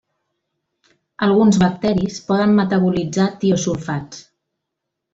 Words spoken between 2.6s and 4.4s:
metabolitzar tiosulfats.